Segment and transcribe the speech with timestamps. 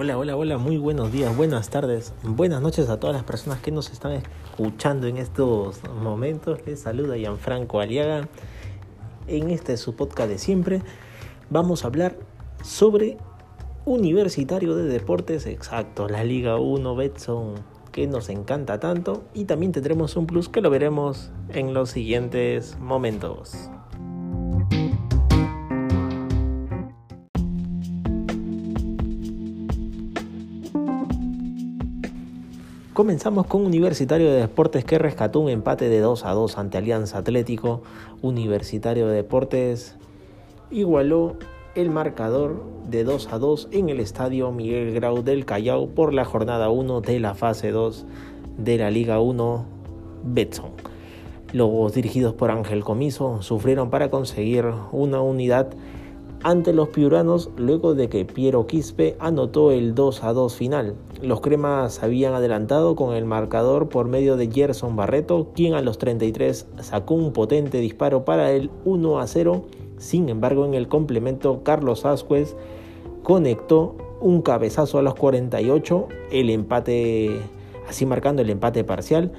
[0.00, 3.72] Hola, hola, hola, muy buenos días, buenas tardes, buenas noches a todas las personas que
[3.72, 6.60] nos están escuchando en estos momentos.
[6.66, 8.28] Les saluda Gianfranco Aliaga.
[9.26, 10.82] En este su podcast de siempre
[11.50, 12.16] vamos a hablar
[12.62, 13.18] sobre
[13.86, 17.54] Universitario de Deportes Exacto, la Liga 1 Betson
[17.90, 22.78] que nos encanta tanto y también tendremos un plus que lo veremos en los siguientes
[22.78, 23.68] momentos.
[32.98, 37.18] Comenzamos con Universitario de Deportes que rescató un empate de 2 a 2 ante Alianza
[37.18, 37.80] Atlético.
[38.22, 39.94] Universitario de Deportes
[40.72, 41.36] igualó
[41.76, 46.24] el marcador de 2 a 2 en el estadio Miguel Grau del Callao por la
[46.24, 48.04] jornada 1 de la fase 2
[48.56, 49.64] de la Liga 1
[50.24, 50.72] Betson.
[51.52, 55.68] Los dirigidos por Ángel Comiso sufrieron para conseguir una unidad
[56.42, 60.94] ante los piuranos luego de que Piero Quispe anotó el 2 a 2 final.
[61.20, 65.98] Los cremas habían adelantado con el marcador por medio de Gerson Barreto, quien a los
[65.98, 69.64] 33 sacó un potente disparo para el 1 a 0.
[69.96, 72.54] Sin embargo, en el complemento, Carlos Asquez
[73.22, 77.40] conectó un cabezazo a los 48, el empate,
[77.88, 79.32] así marcando el empate parcial.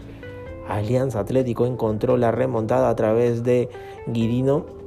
[0.67, 3.69] Alianza Atlético encontró la remontada a través de
[4.07, 4.78] Guidino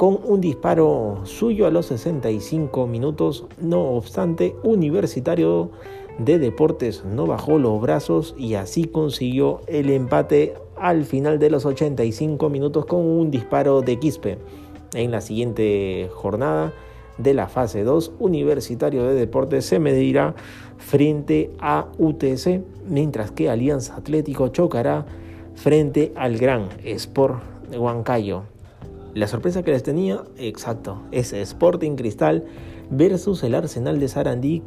[0.00, 3.44] con un disparo suyo a los 65 minutos.
[3.60, 5.72] No obstante, Universitario
[6.16, 11.66] de Deportes no bajó los brazos y así consiguió el empate al final de los
[11.66, 14.38] 85 minutos con un disparo de Quispe.
[14.94, 16.72] En la siguiente jornada
[17.18, 20.34] de la fase 2, Universitario de Deportes se medirá
[20.78, 25.04] frente a UTC, mientras que Alianza Atlético chocará
[25.56, 28.44] frente al Gran Sport de Huancayo.
[29.14, 32.44] La sorpresa que les tenía, exacto, es Sporting Cristal
[32.90, 34.62] versus el Arsenal de Sarandí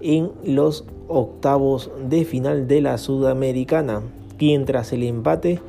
[0.00, 4.02] en los octavos de final de la Sudamericana.
[4.38, 5.60] Quien tras el empate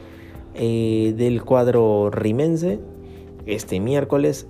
[0.54, 2.80] eh, del cuadro rimense
[3.48, 4.46] este miércoles,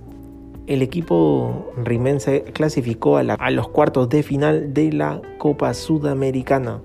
[0.66, 6.82] el equipo rimense clasificó a, a los cuartos de final de la Copa Sudamericana.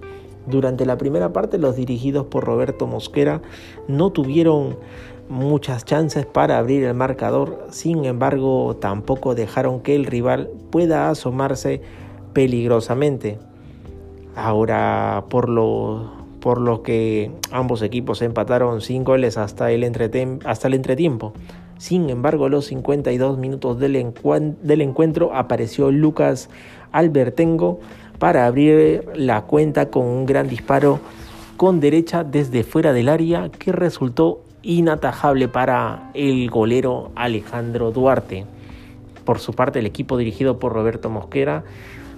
[0.47, 3.41] Durante la primera parte, los dirigidos por Roberto Mosquera
[3.87, 4.77] no tuvieron
[5.29, 11.81] muchas chances para abrir el marcador, sin embargo tampoco dejaron que el rival pueda asomarse
[12.33, 13.39] peligrosamente.
[14.35, 19.83] Ahora por lo, por que ambos equipos empataron sin goles hasta el,
[20.45, 21.33] hasta el entretiempo.
[21.77, 23.95] Sin embargo, a los 52 minutos del
[24.81, 26.49] encuentro apareció Lucas
[26.91, 27.79] Albertengo
[28.19, 30.99] para abrir la cuenta con un gran disparo
[31.57, 38.45] con derecha desde fuera del área que resultó inatajable para el golero Alejandro Duarte.
[39.25, 41.63] Por su parte, el equipo dirigido por Roberto Mosquera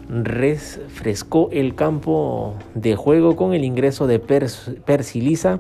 [0.10, 5.60] refrescó el campo de juego con el ingreso de Persilisa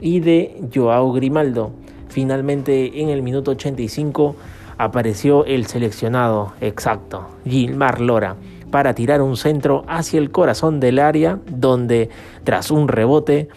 [0.00, 1.72] y de Joao Grimaldo.
[2.08, 4.36] Finalmente, en el minuto 85,
[4.78, 8.36] apareció el seleccionado exacto, Gilmar Lora,
[8.72, 12.08] para tirar un centro hacia el corazón del área, donde,
[12.42, 13.48] tras un rebote,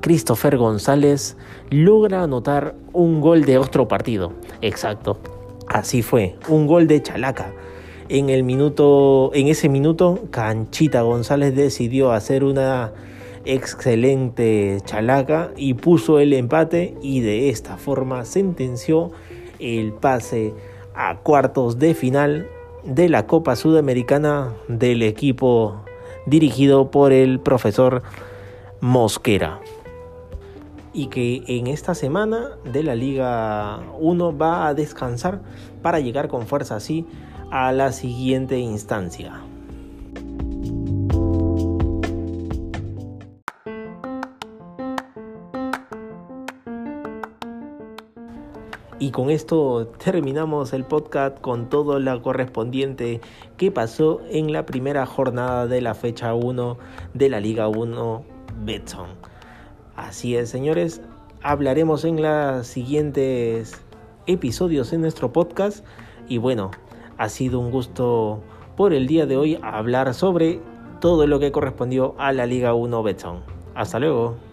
[0.00, 1.36] Christopher González
[1.70, 4.32] logra anotar un gol de otro partido.
[4.62, 5.18] Exacto.
[5.66, 7.52] Así fue, un gol de Chalaca.
[8.08, 12.92] En el minuto en ese minuto Canchita González decidió hacer una
[13.44, 19.10] excelente chalaca y puso el empate y de esta forma sentenció
[19.58, 20.54] el pase
[20.94, 22.46] a cuartos de final
[22.88, 25.84] de la Copa Sudamericana del equipo
[26.24, 28.02] dirigido por el profesor
[28.80, 29.60] Mosquera
[30.94, 35.42] y que en esta semana de la Liga 1 va a descansar
[35.82, 37.06] para llegar con fuerza así
[37.50, 39.42] a la siguiente instancia.
[49.00, 53.20] Y con esto terminamos el podcast con todo lo correspondiente
[53.56, 56.76] que pasó en la primera jornada de la fecha 1
[57.14, 58.24] de la Liga 1
[58.64, 59.06] Betson.
[59.94, 61.00] Así es, señores,
[61.42, 63.80] hablaremos en los siguientes
[64.26, 65.84] episodios en nuestro podcast
[66.28, 66.72] y bueno,
[67.18, 68.40] ha sido un gusto
[68.76, 70.60] por el día de hoy hablar sobre
[71.00, 73.42] todo lo que correspondió a la Liga 1 Betson.
[73.76, 74.47] Hasta luego.